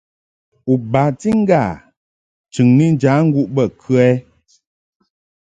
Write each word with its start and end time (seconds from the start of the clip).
U 0.71 0.73
bati 0.91 1.29
ŋgâ 1.41 1.63
chɨŋni 2.53 2.85
njaŋguʼ 2.95 3.49
bə 3.55 3.63
kə? 3.81 4.03